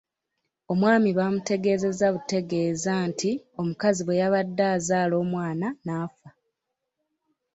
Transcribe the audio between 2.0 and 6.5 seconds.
butegeeza nti omukazi bwe yabadde azaala omwana n’afa.